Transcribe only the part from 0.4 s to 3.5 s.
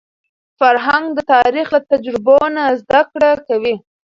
فرهنګ د تاریخ له تجربو نه زده کړه